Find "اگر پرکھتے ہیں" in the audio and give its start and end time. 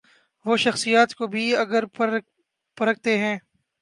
1.55-3.37